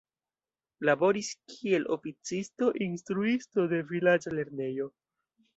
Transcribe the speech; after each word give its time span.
Laboris 0.89 1.27
kiel 1.51 1.85
oficisto, 1.97 2.71
instruisto 2.89 3.69
de 3.75 3.83
vilaĝa 3.93 4.37
lernejo. 4.39 4.93